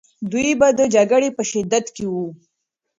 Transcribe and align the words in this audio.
دوی 0.31 0.47
به 0.59 0.67
د 0.79 0.81
جګړې 0.95 1.29
په 1.37 1.43
شدت 1.49 1.85
کې 1.95 2.05
وو. 2.13 2.25